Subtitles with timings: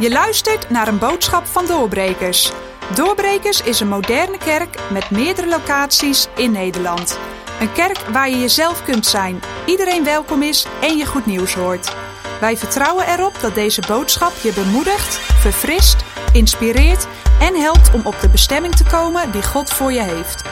[0.00, 2.52] Je luistert naar een boodschap van Doorbrekers.
[2.94, 7.18] Doorbrekers is een moderne kerk met meerdere locaties in Nederland.
[7.60, 11.96] Een kerk waar je jezelf kunt zijn, iedereen welkom is en je goed nieuws hoort.
[12.40, 15.96] Wij vertrouwen erop dat deze boodschap je bemoedigt, verfrist,
[16.32, 17.06] inspireert
[17.40, 20.42] en helpt om op de bestemming te komen die God voor je heeft.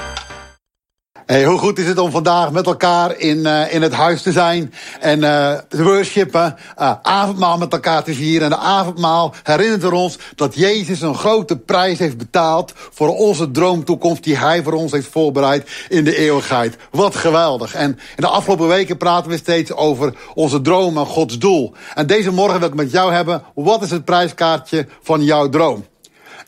[1.26, 4.32] Hey, hoe goed is het om vandaag met elkaar in, uh, in het huis te
[4.32, 8.42] zijn en uh, te worshipen, uh, avondmaal met elkaar te vieren.
[8.42, 13.50] En de avondmaal herinnert er ons dat Jezus een grote prijs heeft betaald voor onze
[13.50, 16.76] droomtoekomst die Hij voor ons heeft voorbereid in de eeuwigheid.
[16.90, 17.74] Wat geweldig.
[17.74, 21.74] En in de afgelopen weken praten we steeds over onze droom en Gods doel.
[21.94, 25.84] En deze morgen wil ik met jou hebben, wat is het prijskaartje van jouw droom?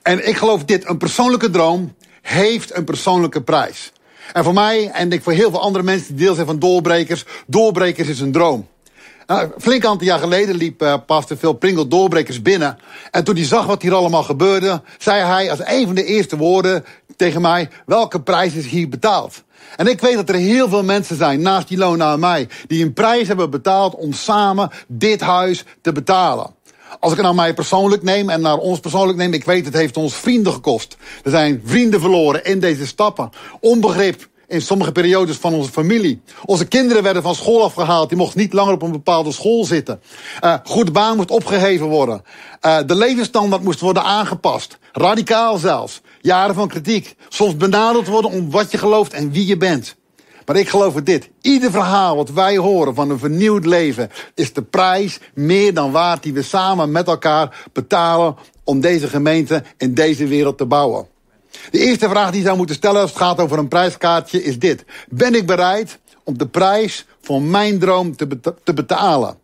[0.03, 3.93] En ik geloof dit, een persoonlijke droom heeft een persoonlijke prijs.
[4.33, 7.25] En voor mij en ik voor heel veel andere mensen die deel zijn van doorbrekers,
[7.47, 8.67] doorbrekers is een droom.
[9.27, 12.79] Nou, flink aantal jaar geleden liep uh, pastor Phil Pringle doorbrekers binnen.
[13.11, 16.37] En toen hij zag wat hier allemaal gebeurde, zei hij als een van de eerste
[16.37, 16.85] woorden
[17.17, 19.43] tegen mij: welke prijs is hier betaald?
[19.77, 22.85] En ik weet dat er heel veel mensen zijn, naast die loon aan mij, die
[22.85, 26.55] een prijs hebben betaald om samen dit huis te betalen.
[27.01, 29.75] Als ik het naar mij persoonlijk neem en naar ons persoonlijk neem, ik weet het
[29.75, 30.97] heeft ons vrienden gekost.
[31.25, 33.31] Er zijn vrienden verloren in deze stappen.
[33.61, 36.23] Onbegrip in sommige periodes van onze familie.
[36.45, 38.09] Onze kinderen werden van school afgehaald.
[38.09, 40.01] Die mochten niet langer op een bepaalde school zitten.
[40.45, 42.23] Uh, goede baan moest opgegeven worden.
[42.67, 44.79] Uh, de levensstandaard moest worden aangepast.
[44.93, 46.01] Radicaal zelfs.
[46.21, 47.17] Jaren van kritiek.
[47.29, 49.97] Soms benaderd worden om wat je gelooft en wie je bent.
[50.49, 51.29] Maar ik geloof het dit.
[51.41, 56.23] Ieder verhaal wat wij horen van een vernieuwd leven is de prijs meer dan waard
[56.23, 61.07] die we samen met elkaar betalen om deze gemeente in deze wereld te bouwen.
[61.71, 64.59] De eerste vraag die je zou moeten stellen als het gaat over een prijskaartje is
[64.59, 64.85] dit.
[65.09, 69.39] Ben ik bereid om de prijs van mijn droom te, te betalen?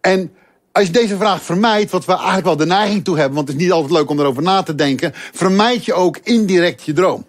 [0.00, 0.32] En
[0.72, 3.56] als je deze vraag vermijdt, wat we eigenlijk wel de neiging toe hebben, want het
[3.56, 7.26] is niet altijd leuk om erover na te denken, vermijd je ook indirect je droom.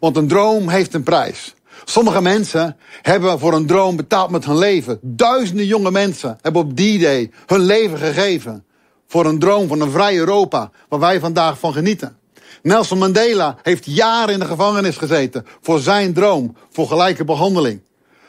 [0.00, 1.54] Want een droom heeft een prijs.
[1.90, 4.98] Sommige mensen hebben voor een droom betaald met hun leven.
[5.02, 8.64] Duizenden jonge mensen hebben op die day hun leven gegeven.
[9.06, 12.16] Voor een droom van een vrij Europa, waar wij vandaag van genieten.
[12.62, 17.80] Nelson Mandela heeft jaren in de gevangenis gezeten voor zijn droom, voor gelijke behandeling.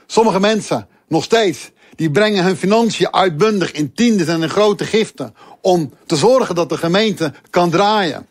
[0.05, 5.35] Sommige mensen, nog steeds, die brengen hun financiën uitbundig in tiendes en in grote giften
[5.61, 8.27] om te zorgen dat de gemeente kan draaien.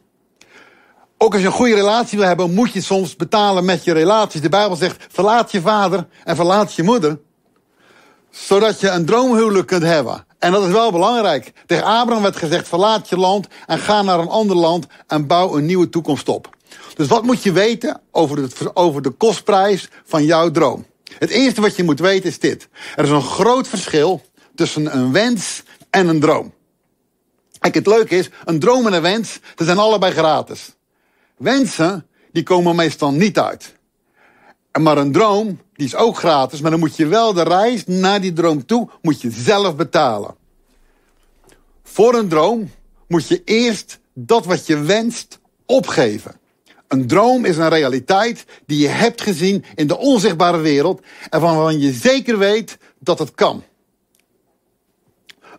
[1.21, 4.41] Ook als je een goede relatie wil hebben, moet je soms betalen met je relaties.
[4.41, 7.19] De Bijbel zegt, verlaat je vader en verlaat je moeder.
[8.31, 10.27] Zodat je een droomhuwelijk kunt hebben.
[10.39, 11.53] En dat is wel belangrijk.
[11.67, 15.57] Tegen Abraham werd gezegd, verlaat je land en ga naar een ander land en bouw
[15.57, 16.57] een nieuwe toekomst op.
[16.95, 20.87] Dus wat moet je weten over de, over de kostprijs van jouw droom?
[21.19, 22.69] Het eerste wat je moet weten is dit.
[22.97, 24.23] Er is een groot verschil
[24.55, 26.55] tussen een wens en een droom.
[27.59, 30.77] Kijk, het leuke is, een droom en een wens, ze zijn allebei gratis.
[31.39, 33.75] Wensen, die komen meestal niet uit.
[34.81, 38.21] Maar een droom, die is ook gratis, maar dan moet je wel de reis naar
[38.21, 40.35] die droom toe, moet je zelf betalen.
[41.83, 42.71] Voor een droom
[43.09, 46.41] moet je eerst dat wat je wenst opgeven.
[46.89, 51.79] Een droom is een realiteit die je hebt gezien in de onzichtbare wereld en waarvan
[51.79, 53.63] je zeker weet dat het kan.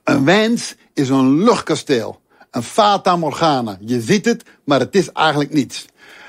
[0.04, 2.19] Een wens is een luchtkasteel
[2.52, 3.78] een fata morgana.
[3.82, 5.86] Je ziet het, maar het is eigenlijk niets.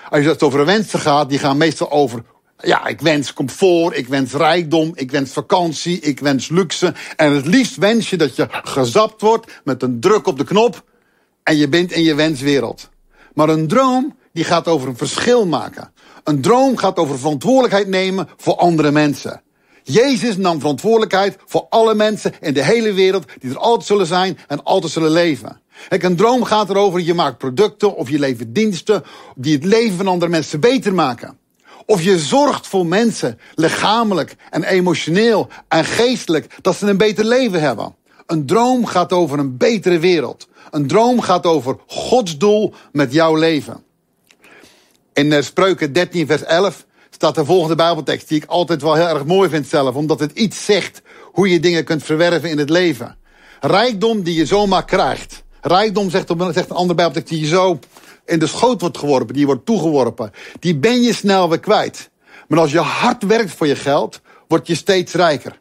[0.09, 2.23] Als je het over wensen gaat, die gaan meestal over
[2.63, 6.95] ja, ik wens comfort, ik wens rijkdom, ik wens vakantie, ik wens luxe.
[7.17, 10.85] En het liefst wens je dat je gezapt wordt met een druk op de knop
[11.43, 12.89] en je bent in je wenswereld.
[13.35, 15.93] Maar een droom, die gaat over een verschil maken.
[16.25, 19.43] Een droom gaat over verantwoordelijkheid nemen voor andere mensen.
[19.83, 24.39] Jezus nam verantwoordelijkheid voor alle mensen in de hele wereld die er altijd zullen zijn
[24.47, 25.60] en altijd zullen leven.
[25.89, 29.05] Kijk, een droom gaat erover, je maakt producten of je levert diensten
[29.35, 31.39] die het leven van andere mensen beter maken.
[31.87, 37.61] Of je zorgt voor mensen, lichamelijk en emotioneel en geestelijk, dat ze een beter leven
[37.61, 37.95] hebben.
[38.27, 40.49] Een droom gaat over een betere wereld.
[40.71, 43.83] Een droom gaat over Gods doel met jouw leven.
[45.13, 49.09] In eh, Spreuken 13, vers 11 staat de volgende Bijbeltekst, die ik altijd wel heel
[49.09, 51.03] erg mooi vind zelf, omdat het iets zegt
[51.33, 53.17] hoe je dingen kunt verwerven in het leven.
[53.61, 55.43] Rijkdom die je zomaar krijgt.
[55.61, 57.79] Rijkdom, zegt, een ander Bijbeltekst, die je zo
[58.25, 60.31] in de schoot wordt geworpen, die wordt toegeworpen.
[60.59, 62.11] Die ben je snel weer kwijt.
[62.49, 65.61] Maar als je hard werkt voor je geld, word je steeds rijker.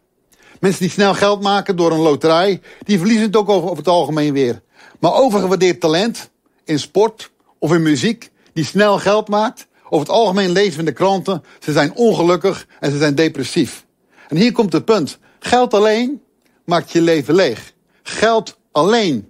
[0.60, 3.88] Mensen die snel geld maken door een loterij, die verliezen het ook over, over het
[3.88, 4.62] algemeen weer.
[5.00, 6.30] Maar overgewaardeerd talent,
[6.64, 10.86] in sport of in muziek, die snel geld maakt, over het algemeen lezen we in
[10.86, 13.86] de kranten, ze zijn ongelukkig en ze zijn depressief.
[14.28, 15.18] En hier komt het punt.
[15.40, 16.22] Geld alleen
[16.66, 17.74] maakt je leven leeg.
[18.04, 19.29] Geld alleen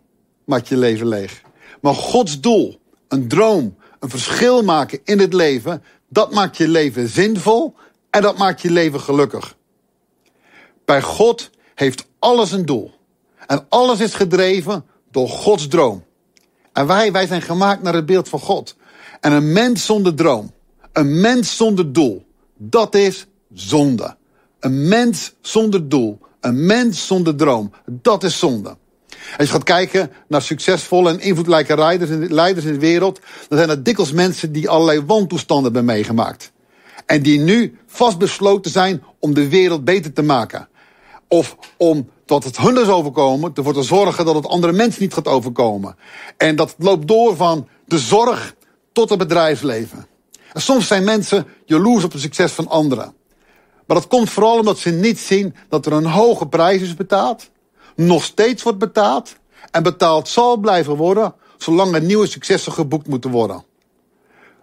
[0.49, 1.41] maakt je leven leeg.
[1.81, 7.07] Maar Gods doel, een droom, een verschil maken in het leven, dat maakt je leven
[7.07, 7.75] zinvol
[8.09, 9.55] en dat maakt je leven gelukkig.
[10.85, 12.91] Bij God heeft alles een doel.
[13.47, 16.03] En alles is gedreven door Gods droom.
[16.73, 18.75] En wij, wij zijn gemaakt naar het beeld van God.
[19.19, 20.51] En een mens zonder droom,
[20.91, 22.25] een mens zonder doel,
[22.57, 24.17] dat is zonde.
[24.59, 28.77] Een mens zonder doel, een mens zonder droom, dat is zonde.
[29.37, 33.57] Als je gaat kijken naar succesvolle en invloedrijke leiders in, leiders in de wereld, dan
[33.57, 36.51] zijn er dikwijls mensen die allerlei wantoestanden hebben meegemaakt.
[37.05, 40.67] En die nu vastbesloten zijn om de wereld beter te maken.
[41.27, 45.13] Of om dat het hun is overkomen, ervoor te zorgen dat het andere mensen niet
[45.13, 45.95] gaat overkomen.
[46.37, 48.55] En dat loopt door van de zorg
[48.91, 50.07] tot het bedrijfsleven.
[50.53, 53.13] En soms zijn mensen jaloers op het succes van anderen.
[53.85, 57.49] Maar dat komt vooral omdat ze niet zien dat er een hoge prijs is betaald,
[58.05, 59.35] nog steeds wordt betaald
[59.71, 63.63] en betaald zal blijven worden zolang er nieuwe successen geboekt moeten worden.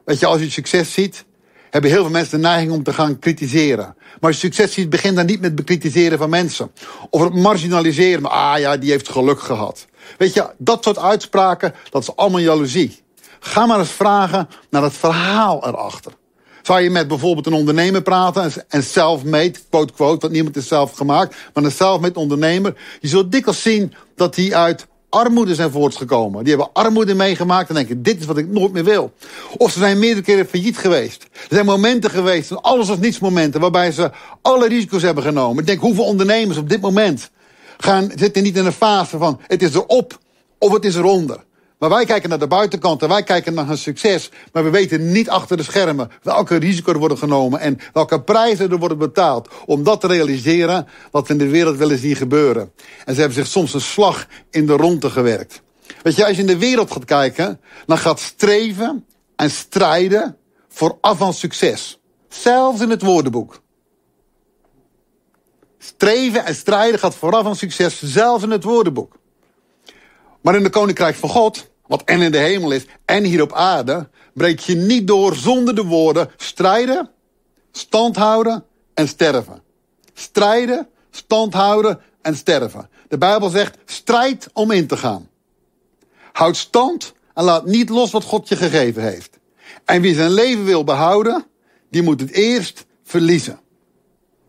[0.04, 1.24] Weet je, als je succes ziet,
[1.70, 3.94] hebben heel veel mensen de neiging om te gaan kritiseren.
[3.96, 6.70] Maar als je succes ziet, begin dan niet met bekritiseren van mensen.
[7.10, 8.22] Of het marginaliseren.
[8.22, 9.86] Maar, ah ja, die heeft geluk gehad.
[10.18, 13.02] Weet je, dat soort uitspraken, dat is allemaal jaloezie.
[13.40, 16.12] Ga maar eens vragen naar het verhaal erachter.
[16.66, 20.92] Zou je met bijvoorbeeld een ondernemer praten en self-made, quote quote, want niemand is zelf
[20.92, 22.74] gemaakt, maar een self-made ondernemer.
[23.00, 26.44] Je zult dikwijls zien dat die uit armoede zijn voortgekomen.
[26.44, 29.12] Die hebben armoede meegemaakt en denken, dit is wat ik nooit meer wil.
[29.56, 31.22] Of ze zijn meerdere keren failliet geweest.
[31.22, 34.10] Er zijn momenten geweest, alles of niets momenten, waarbij ze
[34.42, 35.58] alle risico's hebben genomen.
[35.58, 37.30] Ik denk, hoeveel ondernemers op dit moment
[37.76, 40.18] gaan, zitten niet in een fase van, het is erop
[40.58, 41.44] of het is eronder.
[41.78, 44.30] Maar wij kijken naar de buitenkant en wij kijken naar hun succes.
[44.52, 48.70] Maar we weten niet achter de schermen welke risico's er worden genomen en welke prijzen
[48.70, 49.48] er worden betaald.
[49.66, 52.72] Om dat te realiseren wat in de wereld willen zien gebeuren.
[53.04, 55.62] En ze hebben zich soms een slag in de ronde gewerkt.
[56.02, 59.06] Weet je, als je in de wereld gaat kijken, dan gaat streven
[59.36, 60.36] en strijden
[60.68, 62.00] vooraf aan succes.
[62.28, 63.62] Zelfs in het woordenboek.
[65.78, 69.18] Streven en strijden gaat vooraf aan succes, zelfs in het woordenboek.
[70.46, 73.52] Maar in de koninkrijk van God, wat en in de hemel is en hier op
[73.52, 77.10] aarde, breek je niet door zonder de woorden strijden,
[77.72, 78.64] standhouden
[78.94, 79.62] en sterven.
[80.14, 82.88] Strijden, standhouden en sterven.
[83.08, 85.28] De Bijbel zegt strijd om in te gaan.
[86.32, 89.38] Houd stand en laat niet los wat God je gegeven heeft.
[89.84, 91.46] En wie zijn leven wil behouden,
[91.90, 93.60] die moet het eerst verliezen.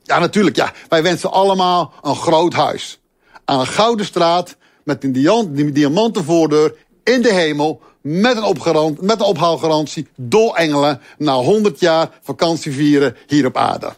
[0.03, 0.73] Ja, natuurlijk, ja.
[0.89, 2.99] Wij wensen allemaal een groot huis.
[3.45, 7.81] Aan een gouden straat met een diamanten voordeur in de hemel.
[8.01, 11.01] Met een, opgarant, met een ophaalgarantie door engelen.
[11.17, 13.93] Na 100 jaar vakantie vieren hier op aarde.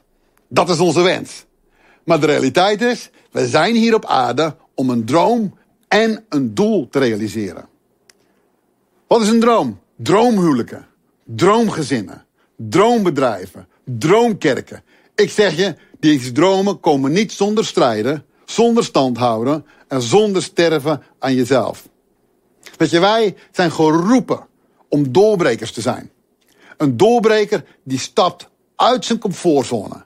[0.48, 1.46] Dat is onze wens.
[2.04, 5.58] Maar de realiteit is, we zijn hier op aarde om een droom
[5.88, 7.68] en een doel te realiseren.
[9.08, 9.80] Wat is een droom?
[9.96, 10.88] Droomhuwelijken,
[11.24, 12.26] droomgezinnen,
[12.56, 14.84] droombedrijven, droomkerken.
[15.16, 21.36] Ik zeg je, deze dromen komen niet zonder strijden, zonder standhouden en zonder sterven aan
[21.36, 21.88] jezelf.
[22.78, 24.48] Weet je, wij zijn geroepen
[24.90, 26.12] om doorbrekers te zijn.
[26.78, 30.06] Een doorbreker die stapt uit zijn comfortzone.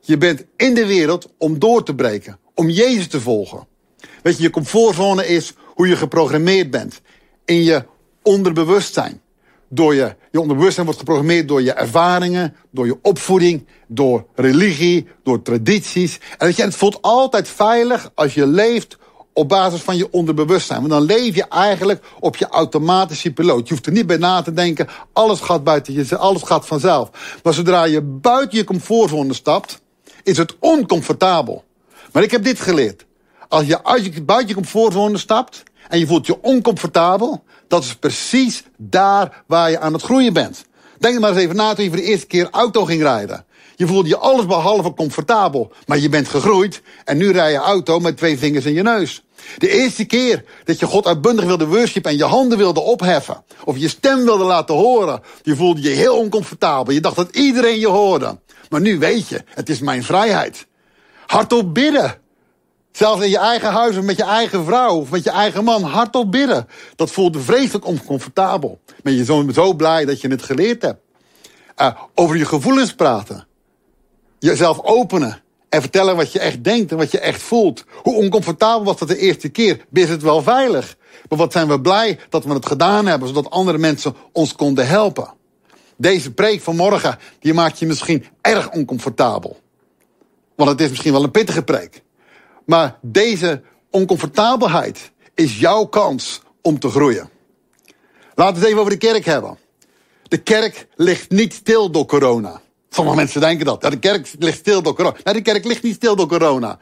[0.00, 3.66] Je bent in de wereld om door te breken, om Jezus te volgen.
[4.22, 7.00] Weet je, je comfortzone is hoe je geprogrammeerd bent.
[7.44, 7.84] In je
[8.22, 9.20] onderbewustzijn.
[9.68, 15.42] Door je, je onderbewustzijn wordt geprogrammeerd door je ervaringen, door je opvoeding, door religie, door
[15.42, 16.20] tradities.
[16.38, 18.98] En weet je, het voelt altijd veilig als je leeft
[19.32, 20.78] op basis van je onderbewustzijn.
[20.78, 23.68] Want dan leef je eigenlijk op je automatische piloot.
[23.68, 24.88] Je hoeft er niet bij na te denken.
[25.12, 27.10] Alles gaat buiten je, alles gaat vanzelf.
[27.42, 29.80] Maar zodra je buiten je comfortzone stapt,
[30.22, 31.64] is het oncomfortabel.
[32.12, 33.04] Maar ik heb dit geleerd.
[33.48, 37.94] Als je uit je, buiten je comfortzone stapt en je voelt je oncomfortabel, dat is
[37.94, 40.64] precies daar waar je aan het groeien bent.
[40.98, 43.44] Denk maar eens even na toen je voor de eerste keer auto ging rijden.
[43.82, 45.72] Je voelde je alles behalve comfortabel.
[45.86, 49.24] Maar je bent gegroeid en nu rij je auto met twee vingers in je neus.
[49.58, 53.44] De eerste keer dat je God uitbundig wilde worshipen en je handen wilde opheffen.
[53.64, 55.20] Of je stem wilde laten horen.
[55.42, 56.94] Je voelde je heel oncomfortabel.
[56.94, 58.38] Je dacht dat iedereen je hoorde.
[58.68, 60.66] Maar nu weet je, het is mijn vrijheid.
[61.26, 62.18] Hardop bidden.
[62.92, 65.82] Zelfs in je eigen huis of met je eigen vrouw of met je eigen man.
[65.82, 66.68] Hardop bidden.
[66.96, 68.80] Dat voelde vreselijk oncomfortabel.
[69.02, 71.00] Ben je zo, zo blij dat je het geleerd hebt.
[71.76, 73.50] Uh, over je gevoelens praten
[74.42, 75.40] jezelf openen.
[75.68, 77.84] En vertellen wat je echt denkt en wat je echt voelt.
[78.02, 79.84] Hoe oncomfortabel was dat de eerste keer?
[79.92, 80.96] Is het wel veilig?
[81.28, 84.86] Maar wat zijn we blij dat we het gedaan hebben, zodat andere mensen ons konden
[84.86, 85.32] helpen.
[85.96, 89.60] Deze preek van morgen, die maakt je misschien erg oncomfortabel.
[90.56, 92.02] Want het is misschien wel een pittige preek.
[92.66, 97.30] Maar deze oncomfortabelheid is jouw kans om te groeien.
[98.34, 99.58] Laten we het even over de kerk hebben.
[100.22, 102.61] De kerk ligt niet stil door corona.
[102.94, 103.80] Sommige mensen denken dat.
[103.80, 105.16] De kerk ligt stil door corona.
[105.24, 106.78] Nee, de kerk ligt niet stil door corona.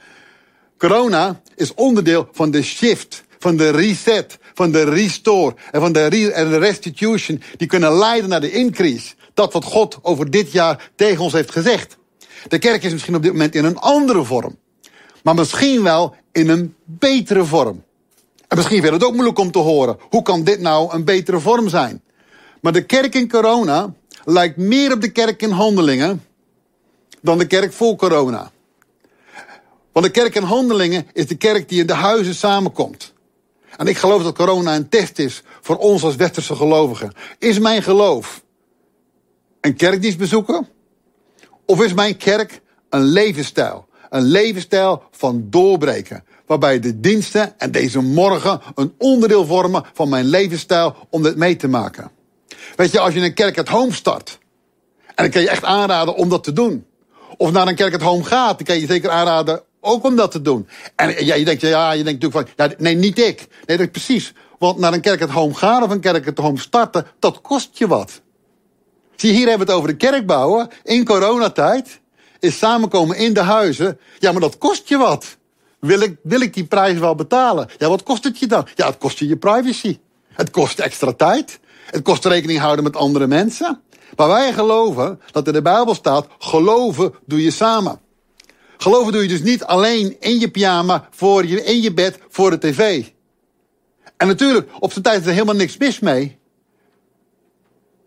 [0.79, 6.33] Corona is onderdeel van de shift, van de reset, van de restore en van de,
[6.35, 7.43] en de restitution.
[7.57, 9.15] Die kunnen leiden naar de increase.
[9.35, 11.97] Dat wat God over dit jaar tegen ons heeft gezegd.
[12.49, 14.59] De kerk is misschien op dit moment in een andere vorm.
[15.23, 17.83] Maar misschien wel in een betere vorm.
[18.49, 19.99] En misschien je het ook moeilijk om te horen.
[20.09, 22.03] Hoe kan dit nou een betere vorm zijn?
[22.61, 23.95] Maar de kerk in corona
[24.33, 26.25] lijkt meer op de kerk in handelingen
[27.23, 28.51] dan de kerk voor corona.
[29.93, 33.13] Want de kerk in handelingen is de kerk die in de huizen samenkomt.
[33.77, 37.13] En ik geloof dat corona een test is voor ons als westerse gelovigen.
[37.39, 38.43] Is mijn geloof
[39.61, 40.69] een kerkdienst bezoeken?
[41.67, 43.89] Of is mijn kerk een levensstijl?
[44.11, 46.25] Een levensstijl van doorbreken.
[46.47, 51.57] Waarbij de diensten en deze morgen een onderdeel vormen van mijn levensstijl om dit mee
[51.57, 52.11] te maken.
[52.77, 54.39] Weet je, als je een kerk at home start.
[55.07, 56.87] En dan kan je echt aanraden om dat te doen.
[57.37, 60.31] Of naar een kerk at home gaat, dan kan je zeker aanraden ook om dat
[60.31, 60.69] te doen.
[60.97, 63.47] En ja, je denkt, ja, je denkt natuurlijk van, nee, niet ik.
[63.67, 64.33] Nee, dat precies.
[64.59, 67.79] Want naar een kerk at home gaan of een kerk at home starten, dat kost
[67.79, 68.21] je wat.
[69.17, 72.01] Zie, hier hebben we het over de kerk bouwen in coronatijd.
[72.39, 73.99] Is samenkomen in de huizen.
[74.19, 75.37] Ja, maar dat kost je wat.
[75.81, 77.69] Wil ik, wil ik die prijs wel betalen?
[77.79, 78.67] Ja, wat kost het je dan?
[78.75, 79.99] Ja, het kost je je privacy.
[80.41, 81.61] Het kost extra tijd.
[81.87, 83.81] Het kost rekening houden met andere mensen.
[84.17, 88.01] Maar wij geloven dat in de Bijbel staat: geloven doe je samen.
[88.77, 92.51] Geloven doe je dus niet alleen in je pyjama, voor je, in je bed, voor
[92.51, 93.05] de tv.
[94.17, 96.39] En natuurlijk, op zijn tijd is er helemaal niks mis mee.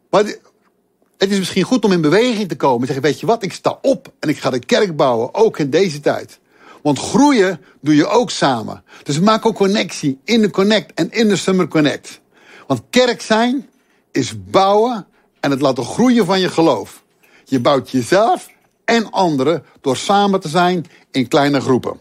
[0.10, 0.24] Maar
[1.18, 2.80] het is misschien goed om in beweging te komen.
[2.80, 5.60] En zeggen, weet je wat, ik sta op en ik ga de kerk bouwen, ook
[5.60, 6.40] in deze tijd.
[6.82, 8.84] Want groeien doe je ook samen.
[9.04, 12.22] Dus maak ook connectie in de Connect en in de Summer Connect.
[12.74, 13.70] Want kerk zijn
[14.12, 15.08] is bouwen
[15.39, 17.03] en het laten groeien van je geloof.
[17.46, 18.50] Je bouwt jezelf
[18.86, 22.00] en anderen door samen te zijn in kleine groepen.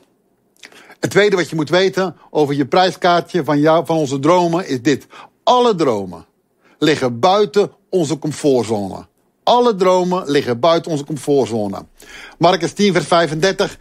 [1.01, 4.83] Het tweede wat je moet weten over je prijskaartje van, jou, van onze dromen is
[4.83, 5.07] dit.
[5.43, 6.27] Alle dromen
[6.79, 9.07] liggen buiten onze comfortzone.
[9.43, 11.87] Alle dromen liggen buiten onze comfortzone.
[12.39, 13.79] Marcus 10, vers 35.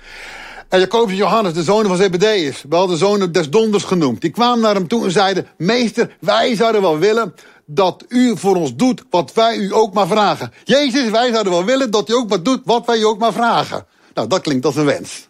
[0.72, 4.60] En Jacobus Johannes, de zonen van Zebedeus, wel de zonen des donders genoemd, die kwamen
[4.60, 7.36] naar hem toe en zeiden: Meester, wij zouden wel willen
[7.66, 10.52] dat u voor ons doet wat wij u ook maar vragen.
[10.64, 13.34] Jezus, wij zouden wel willen dat u ook maar doet wat wij u ook maar
[13.34, 13.86] vragen.
[14.14, 15.28] Nou, dat klinkt als een wens.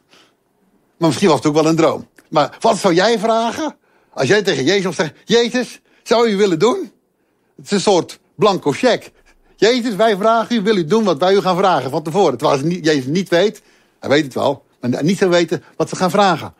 [0.98, 2.08] Maar misschien was het ook wel een droom.
[2.30, 3.76] Maar wat zou jij vragen?
[4.14, 6.92] Als jij tegen Jezus zegt: Jezus, zou u willen doen?
[7.56, 9.12] Het is een soort blanco cheque.
[9.56, 12.38] Jezus, wij vragen u, wil u doen wat wij u gaan vragen van tevoren.
[12.38, 13.62] Terwijl Jezus niet weet,
[14.00, 16.54] hij weet het wel, maar niet zou weten wat ze gaan vragen.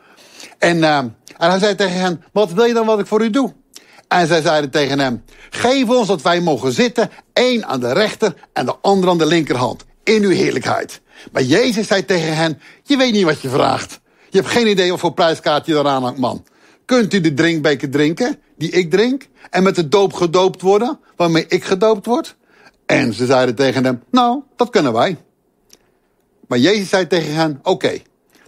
[0.58, 3.30] En, uh, en hij zei tegen hen, wat wil je dan wat ik voor u
[3.30, 3.52] doe?
[4.08, 8.34] En zij zeiden tegen hem, geef ons dat wij mogen zitten, één aan de rechter
[8.52, 11.00] en de ander aan de linkerhand, in uw heerlijkheid.
[11.32, 14.00] Maar Jezus zei tegen hen, je weet niet wat je vraagt.
[14.30, 16.44] Je hebt geen idee of voor prijskaartje eraan hangt, man.
[16.84, 21.46] Kunt u de drinkbeker drinken, die ik drink, en met de doop gedoopt worden, waarmee
[21.48, 22.36] ik gedoopt word?
[22.86, 25.16] En ze zeiden tegen hem, nou, dat kunnen wij.
[26.46, 28.02] Maar Jezus zei tegen hen, oké,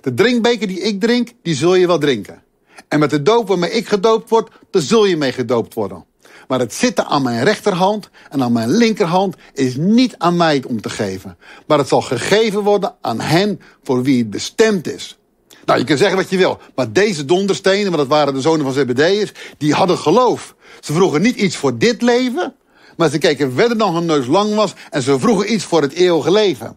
[0.05, 2.43] de drinkbeker die ik drink, die zul je wel drinken.
[2.89, 6.05] En met de doop waarmee ik gedoopt word, daar zul je mee gedoopt worden.
[6.49, 10.81] Maar het zitten aan mijn rechterhand en aan mijn linkerhand is niet aan mij om
[10.81, 11.37] te geven.
[11.67, 15.19] Maar het zal gegeven worden aan hen voor wie het bestemd is.
[15.65, 16.59] Nou, je kunt zeggen wat je wil.
[16.75, 20.55] Maar deze donderstenen, want dat waren de zonen van Zebedeus, die hadden geloof.
[20.81, 22.55] Ze vroegen niet iets voor dit leven,
[22.97, 25.93] maar ze keken verder dan hun neus lang was en ze vroegen iets voor het
[25.93, 26.77] eeuwige leven.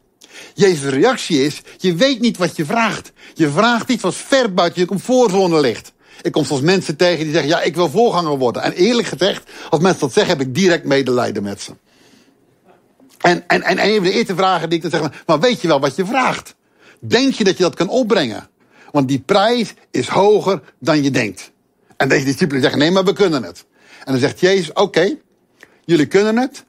[0.53, 3.11] Jezus' reactie is, je weet niet wat je vraagt.
[3.33, 5.93] Je vraagt iets wat ver buiten je comfortzone ligt.
[6.21, 8.61] Ik kom soms mensen tegen die zeggen, ja, ik wil voorganger worden.
[8.61, 11.71] En eerlijk gezegd, als mensen dat zeggen, heb ik direct medelijden met ze.
[13.17, 15.67] En, en, en een van de eerste vragen die ik dan zeg, maar weet je
[15.67, 16.55] wel wat je vraagt?
[16.99, 18.49] Denk je dat je dat kan opbrengen?
[18.91, 21.51] Want die prijs is hoger dan je denkt.
[21.97, 23.65] En deze discipelen zeggen, nee, maar we kunnen het.
[24.05, 25.15] En dan zegt Jezus, oké,
[25.85, 26.63] jullie kunnen het.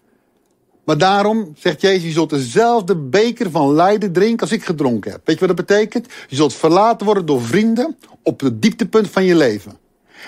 [0.88, 5.20] Maar daarom, zegt Jezus, je zult dezelfde beker van lijden drinken als ik gedronken heb.
[5.24, 6.06] Weet je wat dat betekent?
[6.28, 9.78] Je zult verlaten worden door vrienden op het dieptepunt van je leven.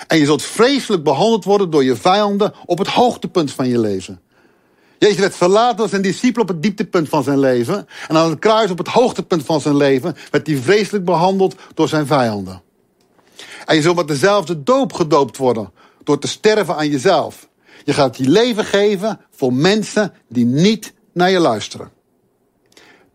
[0.07, 4.21] En je zult vreselijk behandeld worden door je vijanden op het hoogtepunt van je leven.
[4.97, 7.87] Jezus werd verlaten door zijn discipel op het dieptepunt van zijn leven.
[8.07, 11.87] En aan het kruis op het hoogtepunt van zijn leven werd hij vreselijk behandeld door
[11.87, 12.61] zijn vijanden.
[13.65, 15.71] En je zult met dezelfde doop gedoopt worden
[16.03, 17.49] door te sterven aan jezelf.
[17.83, 21.91] Je gaat je leven geven voor mensen die niet naar je luisteren.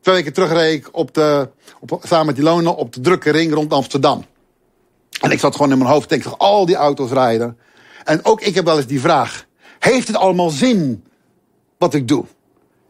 [0.01, 1.49] Twee weken terug reed ik op de,
[1.81, 4.25] op, samen met Ilona op de drukke ring rond Amsterdam.
[5.21, 7.59] En ik zat gewoon in mijn hoofd, denk ik, al die auto's rijden.
[8.05, 9.47] En ook ik heb wel eens die vraag.
[9.79, 11.05] Heeft het allemaal zin
[11.79, 12.25] wat ik doe?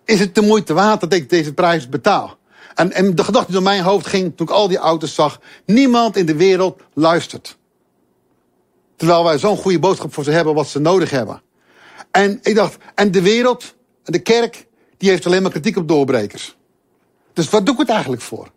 [0.05, 2.37] Is het de moeite waard dat ik deze prijs betaal?
[2.75, 5.41] En, en de gedachte die door mijn hoofd ging toen ik al die auto's zag:
[5.65, 7.57] niemand in de wereld luistert.
[8.97, 11.43] Terwijl wij zo'n goede boodschap voor ze hebben wat ze nodig hebben.
[12.11, 16.57] En ik dacht, en de wereld, de kerk, die heeft alleen maar kritiek op doorbrekers.
[17.33, 18.51] Dus wat doe ik het eigenlijk voor?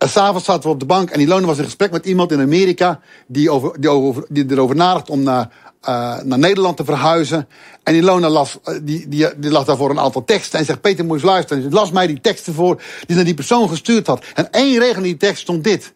[0.00, 2.40] En s'avonds zaten we op de bank en Ilona was in gesprek met iemand in
[2.40, 5.52] Amerika die, over, die, over, die erover nadacht om naar,
[5.88, 7.48] uh, naar Nederland te verhuizen.
[7.82, 8.46] En uh,
[8.82, 11.62] die, die, die las daarvoor een aantal teksten en zegt: Peter, moet eens luisteren.
[11.62, 14.24] En ze las mij die teksten voor die naar die persoon gestuurd had.
[14.34, 15.92] En één regel in die tekst stond dit: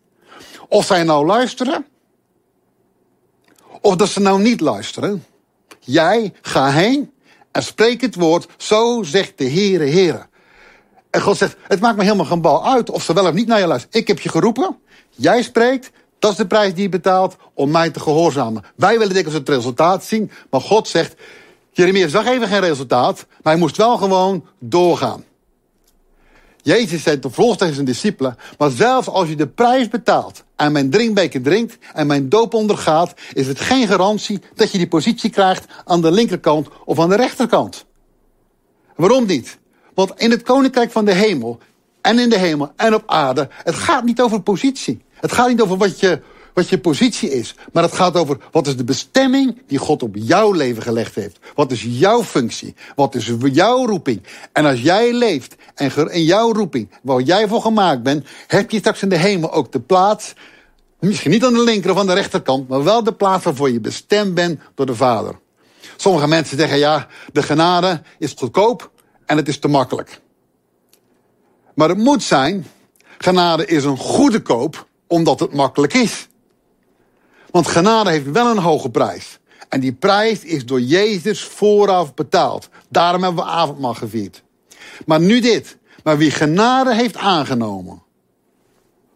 [0.69, 1.87] Of zij nou luisteren,
[3.81, 5.25] of dat ze nou niet luisteren.
[5.85, 7.13] Jij ga heen
[7.53, 10.27] en spreek het woord, zo zegt de Heere, Heere.
[11.11, 13.47] En God zegt, het maakt me helemaal geen bal uit of ze wel of niet
[13.47, 14.01] naar je luisteren.
[14.01, 14.79] Ik heb je geroepen,
[15.11, 18.65] jij spreekt, dat is de prijs die je betaalt om mij te gehoorzamen.
[18.77, 21.15] Wij willen dikwijls het resultaat zien, maar God zegt,
[21.71, 25.25] Jeremia zag even geen resultaat, maar hij moest wel gewoon doorgaan.
[26.63, 30.73] Jezus zei te volgens tegen zijn discipelen, maar zelfs als je de prijs betaalt en
[30.73, 35.31] mijn drinkbeker drinkt en mijn doop ondergaat, is het geen garantie dat je die positie
[35.31, 37.85] krijgt aan de linkerkant of aan de rechterkant.
[38.97, 39.59] Waarom niet?
[39.95, 41.59] Want in het koninkrijk van de hemel
[42.01, 45.03] en in de hemel en op aarde, het gaat niet over positie.
[45.15, 46.23] Het gaat niet over wat je,
[46.55, 47.55] wat je positie is.
[47.73, 51.39] Maar het gaat over wat is de bestemming die God op jouw leven gelegd heeft.
[51.55, 52.75] Wat is jouw functie?
[52.95, 54.23] Wat is jouw roeping?
[54.53, 58.79] En als jij leeft en in jouw roeping, waar jij voor gemaakt bent, heb je
[58.79, 60.33] straks in de hemel ook de plaats.
[61.01, 63.81] Misschien niet aan de linker of aan de rechterkant, maar wel de plaats waarvoor je
[63.81, 65.39] bestemd bent door de Vader.
[65.97, 68.91] Sommige mensen zeggen ja, de genade is goedkoop
[69.27, 70.21] en het is te makkelijk.
[71.75, 72.67] Maar het moet zijn,
[73.19, 76.29] genade is een goede koop omdat het makkelijk is.
[77.55, 79.39] Want genade heeft wel een hoge prijs.
[79.69, 82.69] En die prijs is door Jezus vooraf betaald.
[82.89, 84.43] Daarom hebben we avondmaal gevierd.
[85.07, 85.77] Maar nu dit.
[86.03, 88.03] Maar wie genade heeft aangenomen,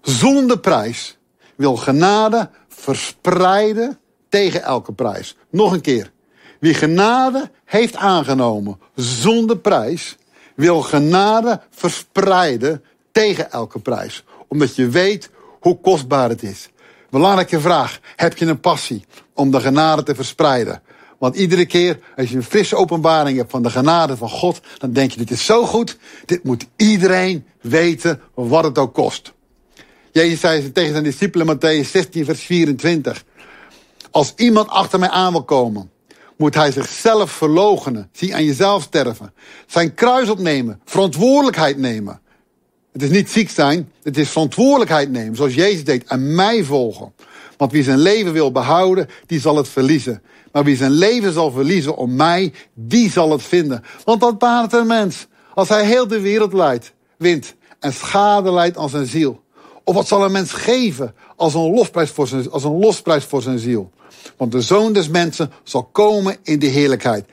[0.02, 1.18] zonder prijs,
[1.56, 5.36] wil genade verspreiden tegen elke prijs.
[5.50, 6.12] Nog een keer.
[6.60, 10.16] Wie genade heeft aangenomen zonder prijs,
[10.54, 14.24] wil genade verspreiden tegen elke prijs.
[14.48, 16.68] Omdat je weet hoe kostbaar het is.
[17.10, 18.00] Belangrijke vraag.
[18.16, 20.82] Heb je een passie om de genade te verspreiden?
[21.18, 24.92] Want iedere keer als je een frisse openbaring hebt van de genade van God, dan
[24.92, 29.32] denk je, dit is zo goed, dit moet iedereen weten wat het ook kost.
[30.12, 33.24] Jezus zei tegen zijn discipelen, Matthäus 16, vers 24.
[34.10, 35.90] Als iemand achter mij aan wil komen,
[36.36, 39.32] moet hij zichzelf verloochenen, zie aan jezelf sterven,
[39.66, 42.20] zijn kruis opnemen, verantwoordelijkheid nemen.
[42.98, 47.12] Het is niet ziek zijn, het is verantwoordelijkheid nemen, zoals Jezus deed, en mij volgen.
[47.56, 50.22] Want wie zijn leven wil behouden, die zal het verliezen.
[50.52, 53.84] Maar wie zijn leven zal verliezen om mij, die zal het vinden.
[54.04, 58.76] Want wat baart een mens als hij heel de wereld leidt, wint en schade leidt
[58.76, 59.42] aan zijn ziel?
[59.84, 63.42] Of wat zal een mens geven als een losprijs voor zijn, als een losprijs voor
[63.42, 63.90] zijn ziel?
[64.36, 67.26] Want de zoon des mensen zal komen in de heerlijkheid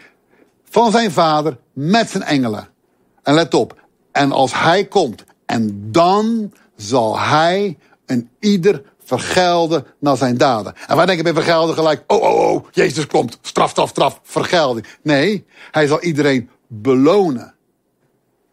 [0.69, 2.67] van zijn vader met zijn engelen.
[3.23, 3.75] En let op,
[4.11, 10.73] en als hij komt, en dan zal hij een ieder vergelden naar zijn daden.
[10.87, 14.87] En wij denken bij vergelden gelijk, oh, oh, oh, Jezus komt, straf, straf, straf, vergelding.
[15.01, 17.53] Nee, hij zal iedereen belonen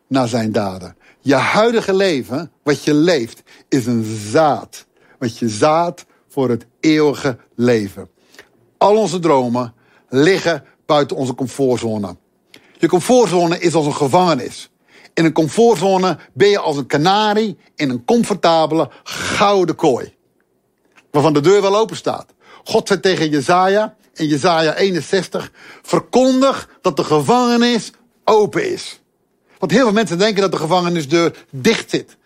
[0.07, 0.97] naar zijn daden.
[1.21, 4.87] Je huidige leven, wat je leeft, is een zaad.
[5.19, 8.09] Wat je zaad voor het eeuwige leven.
[8.79, 9.75] Al onze dromen
[10.09, 12.17] liggen buiten onze comfortzone.
[12.79, 14.72] Je comfortzone is als een gevangenis.
[15.15, 20.15] In een comfortzone ben je als een kanarie in een comfortabele gouden kooi
[21.13, 22.27] waarvan de deur wel open staat.
[22.65, 27.91] God zei tegen Jezaja in Jezaja 61, verkondig dat de gevangenis
[28.25, 29.01] open is.
[29.59, 32.17] Want heel veel mensen denken dat de gevangenisdeur dicht zit.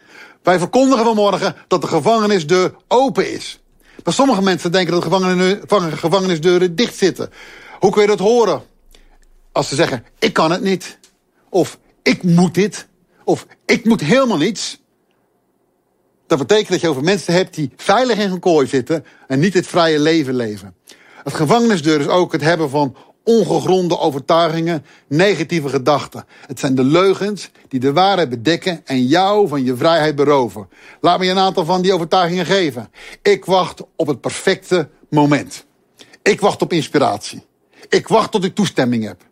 [0.43, 3.61] Wij verkondigen vanmorgen dat de gevangenisdeur open is.
[4.05, 5.03] Maar sommige mensen denken dat
[5.69, 7.31] de gevangenisdeuren dicht zitten.
[7.79, 8.63] Hoe kun je dat horen?
[9.53, 10.99] Als ze zeggen, ik kan het niet.
[11.49, 12.87] Of ik moet dit.
[13.25, 14.83] Of ik moet helemaal niets.
[16.27, 19.55] Dat betekent dat je over mensen hebt die veilig in een kooi zitten en niet
[19.55, 20.75] het vrije leven leven.
[21.25, 26.25] Het gevangenisdeur is ook het hebben van ongegronde overtuigingen, negatieve gedachten.
[26.47, 30.69] Het zijn de leugens die de waarheid bedekken en jou van je vrijheid beroven.
[31.01, 32.91] Laat me je een aantal van die overtuigingen geven.
[33.23, 35.67] Ik wacht op het perfecte moment.
[36.23, 37.47] Ik wacht op inspiratie.
[37.89, 39.23] Ik wacht tot ik toestemming heb.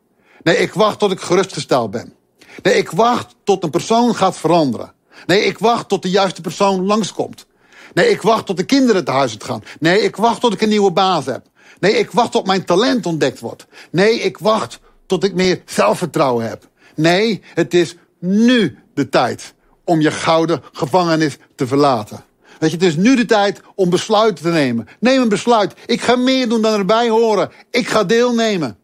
[0.43, 2.14] Nee, ik wacht tot ik gerustgesteld ben.
[2.63, 4.93] Nee, ik wacht tot een persoon gaat veranderen.
[5.27, 7.47] Nee, ik wacht tot de juiste persoon langskomt.
[7.95, 9.65] Nee, ik wacht tot de kinderen te huis gaan.
[9.81, 11.47] Nee, ik wacht tot ik een nieuwe baas heb.
[11.81, 13.67] Nee, ik wacht tot mijn talent ontdekt wordt.
[13.91, 16.69] Nee, ik wacht tot ik meer zelfvertrouwen heb.
[16.95, 22.25] Nee, het is nu de tijd om je gouden gevangenis te verlaten.
[22.59, 24.89] Weet je, het is nu de tijd om besluiten te nemen.
[25.01, 25.75] Neem een besluit.
[25.87, 27.51] Ik ga meer doen dan erbij horen.
[27.71, 28.79] Ik ga deelnemen.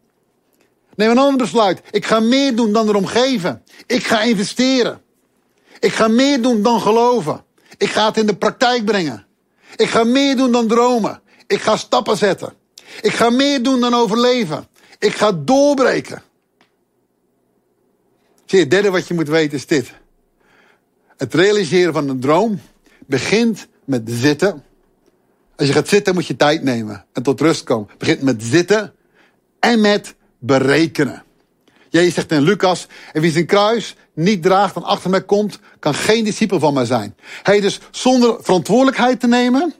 [0.95, 1.81] Neem een ander besluit.
[1.91, 3.63] Ik ga meer doen dan erom geven.
[3.85, 5.01] Ik ga investeren.
[5.79, 7.43] Ik ga meer doen dan geloven.
[7.77, 9.25] Ik ga het in de praktijk brengen.
[9.75, 11.21] Ik ga meer doen dan dromen.
[11.47, 12.53] Ik ga stappen zetten.
[13.01, 14.67] Ik ga meer doen dan overleven.
[14.99, 16.23] Ik ga doorbreken.
[18.45, 19.91] Zie, het derde wat je moet weten is dit.
[21.17, 22.61] Het realiseren van een droom
[23.05, 24.63] begint met zitten.
[25.55, 27.89] Als je gaat zitten moet je tijd nemen en tot rust komen.
[27.97, 28.93] Begint met zitten
[29.59, 31.23] en met berekenen.
[31.89, 35.93] Jezus zegt in Lucas, en wie zijn kruis niet draagt en achter mij komt, kan
[35.93, 37.15] geen discipel van mij zijn.
[37.43, 39.73] Hij dus zonder verantwoordelijkheid te nemen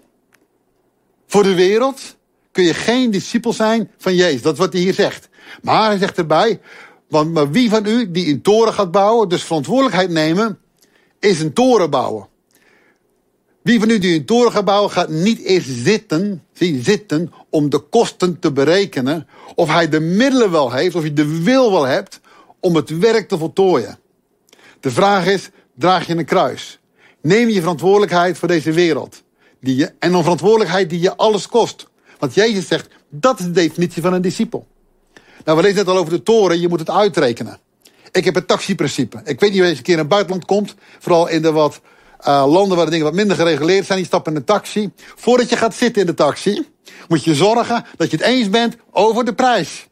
[1.27, 2.15] voor de wereld,
[2.51, 4.41] kun je geen discipel zijn van Jezus.
[4.41, 5.29] Dat is wat hij hier zegt.
[5.61, 6.59] Maar hij zegt erbij,
[7.09, 10.59] want maar wie van u die een toren gaat bouwen, dus verantwoordelijkheid nemen,
[11.19, 12.27] is een toren bouwen.
[13.61, 17.69] Wie van u die een toren gaat bouwen, gaat niet eerst zitten, zie, zitten om
[17.69, 19.27] de kosten te berekenen.
[19.55, 22.19] Of hij de middelen wel heeft, of je de wil wel hebt
[22.59, 23.99] om het werk te voltooien.
[24.79, 26.79] De vraag is, draag je een kruis?
[27.21, 29.23] Neem je verantwoordelijkheid voor deze wereld.
[29.59, 31.87] Die je, en een verantwoordelijkheid die je alles kost.
[32.19, 34.67] Want Jezus zegt, dat is de definitie van een discipel.
[35.45, 37.59] Nou, we lezen net al over de toren, je moet het uitrekenen.
[38.11, 39.21] Ik heb het taxiprincipe.
[39.23, 40.75] Ik weet niet of je een keer in het buitenland komt.
[40.99, 41.81] Vooral in de wat
[42.27, 43.97] uh, landen waar de dingen wat minder gereguleerd zijn.
[43.97, 44.91] Die stappen in een taxi.
[44.95, 46.67] Voordat je gaat zitten in de taxi,
[47.07, 49.87] moet je zorgen dat je het eens bent over de prijs.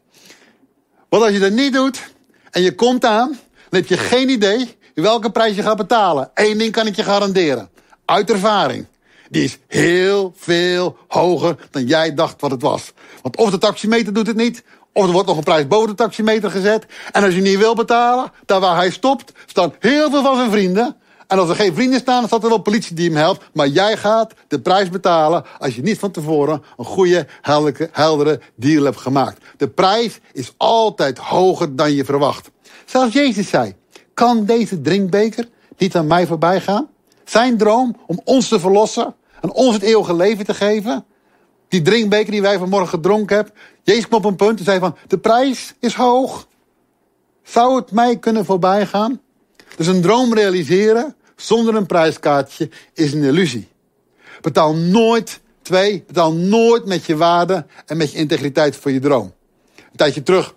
[1.08, 2.12] Want als je dat niet doet
[2.50, 3.28] en je komt aan,
[3.68, 6.30] dan heb je geen idee welke prijs je gaat betalen.
[6.34, 7.70] Eén ding kan ik je garanderen.
[8.04, 8.86] Uit ervaring.
[9.30, 12.92] Die is heel veel hoger dan jij dacht wat het was.
[13.22, 14.62] Want of de taximeter doet het niet,
[14.92, 16.86] of er wordt nog een prijs boven de taximeter gezet.
[17.12, 20.50] En als je niet wil betalen, daar waar hij stopt, staan heel veel van zijn
[20.50, 20.96] vrienden.
[21.30, 23.44] En als er geen vrienden staan, dan staat er wel politie die hem helpt.
[23.52, 28.40] Maar jij gaat de prijs betalen als je niet van tevoren een goede, heldere, heldere
[28.54, 29.44] deal hebt gemaakt.
[29.56, 32.50] De prijs is altijd hoger dan je verwacht.
[32.84, 33.74] Zelfs Jezus zei,
[34.14, 36.88] kan deze drinkbeker niet aan mij voorbij gaan?
[37.24, 41.04] Zijn droom om ons te verlossen en ons het eeuwige leven te geven.
[41.68, 43.54] Die drinkbeker die wij vanmorgen gedronken hebben.
[43.82, 46.48] Jezus kwam op een punt en zei van, de prijs is hoog.
[47.42, 49.20] Zou het mij kunnen voorbij gaan?
[49.76, 53.68] Dus een droom realiseren zonder een prijskaartje is een illusie.
[54.40, 59.32] Betaal nooit, twee, betaal nooit met je waarde en met je integriteit voor je droom.
[59.76, 60.54] Een tijdje terug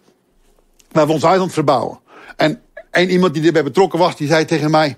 [0.91, 1.99] waren we ons huis aan het verbouwen.
[2.35, 4.97] En een iemand die erbij betrokken was, die zei tegen mij...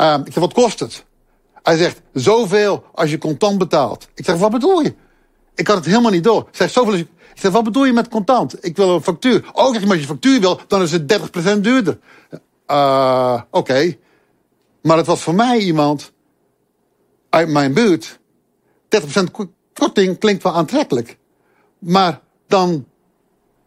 [0.00, 1.04] Uh, ik zeg, wat kost het?
[1.62, 4.08] Hij zegt, zoveel als je contant betaalt.
[4.14, 4.94] Ik zeg, wat bedoel je?
[5.54, 6.48] Ik had het helemaal niet door.
[6.50, 7.06] Zegt, zoveel als je...
[7.34, 8.66] Ik zeg, wat bedoel je met contant?
[8.66, 9.50] Ik wil een factuur.
[9.52, 11.18] Oh, zeg, maar als je factuur wil, dan is het
[11.56, 11.98] 30% duurder.
[12.66, 13.96] Uh, Oké.
[14.82, 16.12] Maar het was voor mij iemand
[17.28, 18.20] uit mijn buurt.
[18.88, 19.22] 30%
[19.72, 21.18] korting klinkt wel aantrekkelijk.
[21.78, 22.86] Maar dan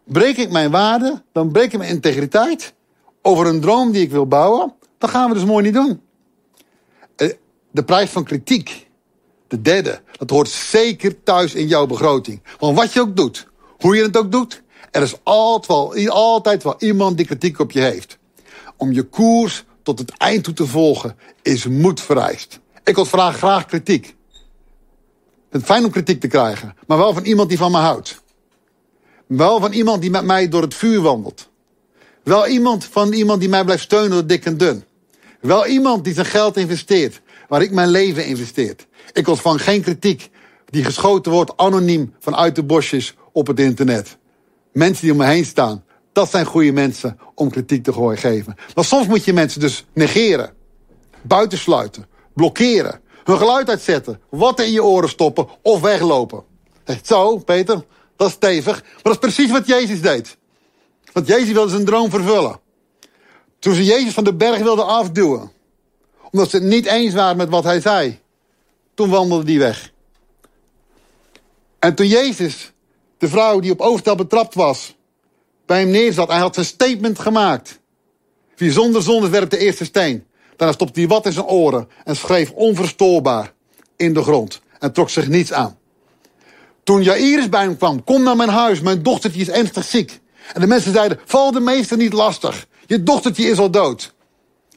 [0.04, 2.74] breek ik mijn waarde, dan breek ik mijn integriteit
[3.22, 4.74] over een droom die ik wil bouwen.
[4.98, 6.00] Dat gaan we dus mooi niet doen.
[7.16, 7.32] Eh,
[7.70, 8.88] de prijs van kritiek,
[9.48, 12.42] de derde, dat hoort zeker thuis in jouw begroting.
[12.58, 13.48] Want wat je ook doet,
[13.78, 17.70] hoe je het ook doet, er is altijd wel, altijd wel iemand die kritiek op
[17.70, 18.18] je heeft.
[18.76, 22.60] Om je koers tot het eind toe te volgen is moed vereist.
[22.84, 24.16] Ik ontvraag graag kritiek.
[25.50, 28.22] Het fijn om kritiek te krijgen, maar wel van iemand die van me houdt.
[29.26, 31.48] Wel van iemand die met mij door het vuur wandelt.
[32.22, 34.84] Wel iemand van iemand die mij blijft steunen door dik en dun.
[35.40, 38.86] Wel iemand die zijn geld investeert, waar ik mijn leven investeert.
[39.12, 40.30] Ik ontvang geen kritiek
[40.64, 44.16] die geschoten wordt anoniem vanuit de bosjes op het internet.
[44.72, 45.84] Mensen die om me heen staan,
[46.16, 48.54] dat zijn goede mensen om kritiek te geven.
[48.74, 50.52] Maar soms moet je mensen dus negeren,
[51.22, 56.44] buitensluiten, blokkeren, hun geluid uitzetten, wat in je oren stoppen of weglopen.
[57.02, 57.84] Zo, Peter,
[58.16, 58.82] dat is stevig.
[58.82, 60.36] Maar dat is precies wat Jezus deed.
[61.12, 62.60] Want Jezus wilde zijn droom vervullen.
[63.58, 65.50] Toen ze Jezus van de berg wilden afduwen,
[66.30, 68.20] omdat ze het niet eens waren met wat hij zei,
[68.94, 69.92] toen wandelde die weg.
[71.78, 72.72] En toen Jezus,
[73.18, 74.95] de vrouw die op overstel betrapt was,
[75.66, 76.28] bij hem neerzat.
[76.28, 77.80] Hij had zijn statement gemaakt.
[78.56, 80.24] Wie zonder zonde werpt de eerste steen.
[80.56, 83.52] Daarna stopte hij wat in zijn oren en schreef onverstoorbaar
[83.96, 84.60] in de grond.
[84.78, 85.78] En trok zich niets aan.
[86.84, 90.20] Toen Jairus bij hem kwam, kom naar mijn huis, mijn dochtertje is ernstig ziek.
[90.52, 92.66] En de mensen zeiden, val de meester niet lastig.
[92.86, 94.14] Je dochtertje is al dood.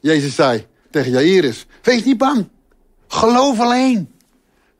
[0.00, 2.48] Jezus zei tegen Jairus, wees niet bang.
[3.08, 4.10] Geloof alleen.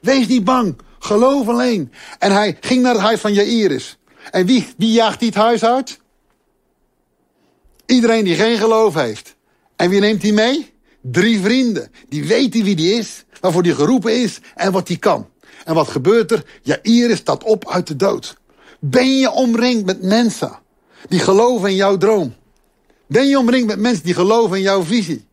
[0.00, 0.78] Wees niet bang.
[0.98, 1.92] Geloof alleen.
[2.18, 3.98] En hij ging naar het huis van Jairus.
[4.30, 5.98] En wie, wie jaagt hij het huis uit?
[7.86, 9.36] Iedereen die geen geloof heeft.
[9.76, 10.72] En wie neemt hij mee?
[11.00, 11.90] Drie vrienden.
[12.08, 15.28] Die weten wie die is, waarvoor die geroepen is en wat die kan.
[15.64, 16.44] En wat gebeurt er?
[16.62, 18.36] Jairus staat op uit de dood.
[18.78, 20.58] Ben je omringd met mensen
[21.08, 22.34] die geloven in jouw droom?
[23.06, 25.28] Ben je omringd met mensen die geloven in jouw visie?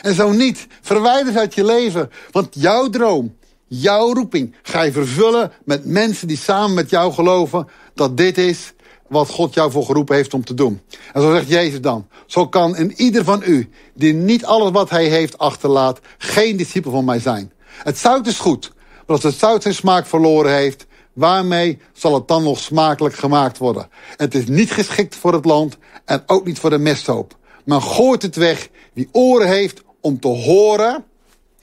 [0.00, 2.10] En zo niet, verwijder ze uit je leven.
[2.30, 3.36] Want jouw droom,
[3.66, 8.72] jouw roeping ga je vervullen met mensen die samen met jou geloven dat dit is
[9.08, 10.80] wat God jou voor geroepen heeft om te doen.
[11.12, 14.90] En zo zegt Jezus dan, zo kan in ieder van u, die niet alles wat
[14.90, 17.52] hij heeft achterlaat, geen discipel van mij zijn.
[17.66, 18.72] Het zout is goed,
[19.06, 23.58] maar als het zout zijn smaak verloren heeft, waarmee zal het dan nog smakelijk gemaakt
[23.58, 23.88] worden?
[24.16, 27.36] Het is niet geschikt voor het land en ook niet voor de mesthoop.
[27.64, 28.68] Maar gooit het weg.
[28.92, 31.04] Wie oren heeft om te horen,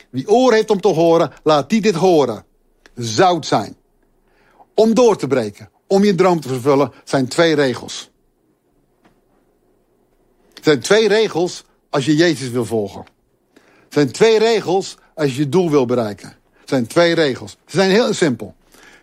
[0.09, 2.45] wie oren heeft om te horen, laat die dit horen.
[2.95, 3.75] Zout zijn.
[4.75, 8.10] Om door te breken, om je droom te vervullen, zijn twee regels.
[10.54, 13.06] Er zijn twee regels als je Jezus wil volgen.
[13.54, 16.30] Er zijn twee regels als je je doel wil bereiken.
[16.30, 17.52] Er zijn twee regels.
[17.52, 18.56] Ze zijn heel simpel.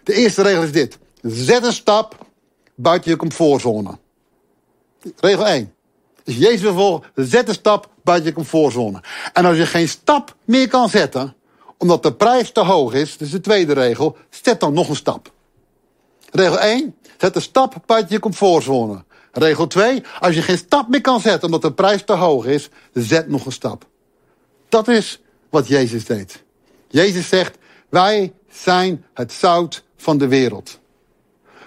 [0.03, 0.99] De eerste regel is dit.
[1.23, 2.27] Zet een stap
[2.75, 3.99] buiten je comfortzone.
[5.17, 5.75] Regel 1.
[6.27, 9.03] Als je Jezus wil volgen, zet een stap buiten je comfortzone.
[9.33, 11.35] En als je geen stap meer kan zetten,
[11.79, 15.33] omdat de prijs te hoog is, dus de tweede regel, zet dan nog een stap.
[16.31, 19.05] Regel 1, zet een stap buiten je comfortzone.
[19.33, 22.69] Regel 2, als je geen stap meer kan zetten omdat de prijs te hoog is,
[22.93, 23.87] zet nog een stap.
[24.69, 26.43] Dat is wat Jezus deed.
[26.89, 27.59] Jezus zegt,
[27.89, 30.79] wij zijn het zout van de wereld.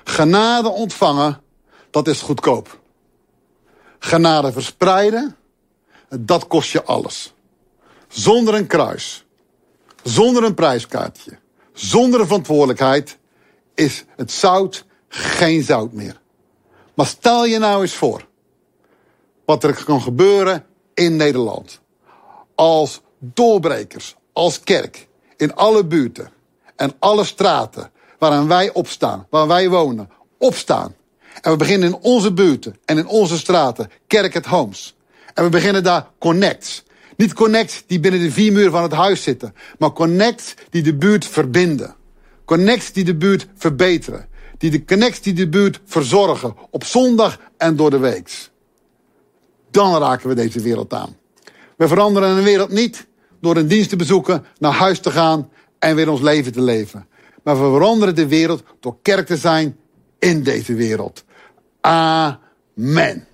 [0.03, 1.41] Genade ontvangen,
[1.89, 2.79] dat is goedkoop.
[3.99, 5.35] Genade verspreiden,
[6.09, 7.33] dat kost je alles.
[8.07, 9.25] Zonder een kruis,
[10.03, 11.37] zonder een prijskaartje,
[11.73, 13.17] zonder een verantwoordelijkheid
[13.79, 16.21] is het zout geen zout meer.
[16.93, 18.27] Maar stel je nou eens voor
[19.45, 21.79] wat er kan gebeuren in Nederland.
[22.55, 26.29] Als doorbrekers, als kerk, in alle buurten
[26.75, 30.95] en alle straten waaraan wij opstaan, waar wij wonen, opstaan.
[31.41, 34.95] En we beginnen in onze buurten en in onze straten, kerk het homes.
[35.33, 36.83] En we beginnen daar connects.
[37.15, 40.95] Niet connects die binnen de vier muren van het huis zitten, maar connects die de
[40.95, 41.95] buurt verbinden.
[42.49, 44.27] Connects die de buurt verbeteren.
[44.57, 48.49] Die de connects die de buurt verzorgen op zondag en door de week.
[49.71, 51.15] Dan raken we deze wereld aan.
[51.77, 53.07] We veranderen een wereld niet
[53.41, 57.07] door een dienst te bezoeken, naar huis te gaan en weer ons leven te leven.
[57.43, 59.77] Maar we veranderen de wereld door kerk te zijn
[60.19, 61.23] in deze wereld.
[61.81, 63.27] Amen.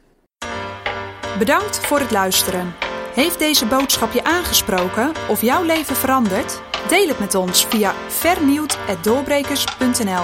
[1.39, 2.73] Bedankt voor het luisteren.
[3.13, 6.61] Heeft deze boodschap je aangesproken of jouw leven veranderd?
[6.87, 10.23] Deel het met ons via vernieuwd.doorbrekers.nl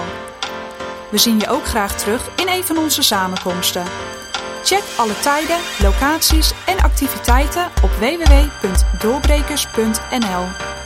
[1.10, 3.84] We zien je ook graag terug in een van onze samenkomsten.
[4.64, 10.81] Check alle tijden, locaties en activiteiten op www.doorbrekers.nl